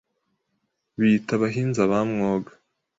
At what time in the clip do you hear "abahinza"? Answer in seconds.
1.37-1.81